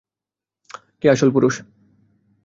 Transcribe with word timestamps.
কে 1.01 1.07
আসল 1.09 1.29
পুরুষ? 1.35 1.55